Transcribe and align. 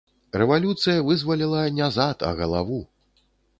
Рэвалюцыя 0.41 1.03
вызваліла 1.09 1.61
не 1.81 1.91
зад, 1.99 2.27
а 2.31 2.35
галаву. 2.43 2.83